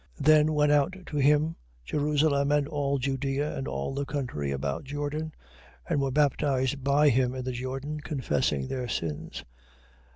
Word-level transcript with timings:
3:5. 0.17 0.25
Then 0.25 0.53
went 0.53 0.71
out 0.71 0.95
to 1.05 1.17
him 1.17 1.55
Jerusalem 1.85 2.51
and 2.51 2.67
all 2.67 2.97
Judea, 2.97 3.55
and 3.55 3.67
all 3.67 3.93
the 3.93 4.03
country 4.03 4.49
about 4.49 4.83
Jordan: 4.83 5.25
3:6. 5.25 5.31
And 5.91 6.01
were 6.01 6.09
baptized 6.11 6.83
by 6.83 7.09
him 7.09 7.35
in 7.35 7.45
the 7.45 7.51
Jordan, 7.51 7.99
confessing 7.99 8.67
their 8.67 8.87
sins. 8.87 9.45